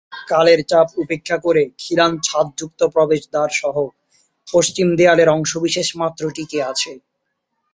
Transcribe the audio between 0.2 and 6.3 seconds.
কালের চাপ উপেক্ষা করে খিলান ছাদযুক্ত প্রবেশদ্বারসহ পশ্চিম দেয়ালের অংশবিশেষ মাত্র